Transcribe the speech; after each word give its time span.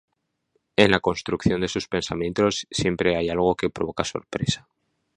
En 0.77 0.89
la 0.89 0.99
construcción 0.99 1.61
de 1.61 1.67
sus 1.67 1.87
pensamientos 1.87 2.65
siempre 2.71 3.15
hay 3.15 3.29
algo 3.29 3.53
que 3.53 3.69
provoca 3.69 4.03
sorpresa. 4.03 4.67